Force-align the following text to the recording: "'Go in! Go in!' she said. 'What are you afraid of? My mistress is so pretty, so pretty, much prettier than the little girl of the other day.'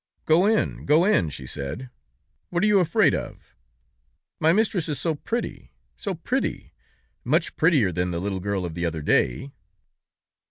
"'Go 0.25 0.47
in! 0.47 0.85
Go 0.87 1.05
in!' 1.05 1.29
she 1.29 1.45
said. 1.45 1.91
'What 2.49 2.63
are 2.63 2.65
you 2.65 2.79
afraid 2.79 3.13
of? 3.13 3.53
My 4.39 4.51
mistress 4.51 4.89
is 4.89 4.99
so 4.99 5.13
pretty, 5.13 5.73
so 5.95 6.15
pretty, 6.15 6.73
much 7.23 7.55
prettier 7.55 7.91
than 7.91 8.09
the 8.09 8.19
little 8.19 8.39
girl 8.39 8.65
of 8.65 8.73
the 8.73 8.83
other 8.87 9.03
day.' 9.03 9.51